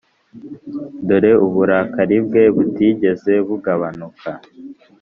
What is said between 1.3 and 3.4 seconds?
uburakari bwe butigeze